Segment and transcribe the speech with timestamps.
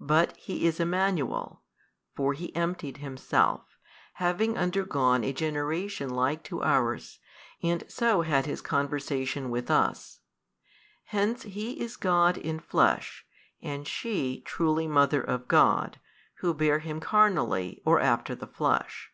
[0.00, 1.60] But He is Emmanuel,
[2.14, 3.76] for He emptied Himself,
[4.14, 7.18] having undergone a generation like to ours,
[7.62, 10.20] and so had His conversation with us.
[11.04, 13.26] Hence He is God in flesh
[13.60, 16.00] and she truly Mother of God,
[16.36, 19.12] who bare Him carnally or after the flesh.